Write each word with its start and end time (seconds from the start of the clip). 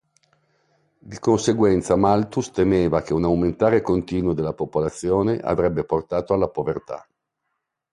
Di 0.97 1.19
conseguenza 1.19 1.95
Malthus 1.95 2.49
temeva 2.49 3.03
che 3.03 3.13
un 3.13 3.23
aumentare 3.23 3.81
continuo 3.83 4.33
della 4.33 4.55
popolazione 4.55 5.37
avrebbe 5.37 5.83
portato 5.85 6.33
alla 6.33 6.49
povertà. 6.49 7.07